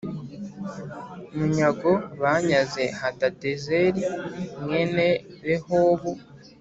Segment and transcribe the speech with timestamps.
[1.35, 1.91] Munyago
[2.21, 4.01] banyaze hadadezeri
[4.61, 5.07] mwene
[5.47, 6.11] rehobu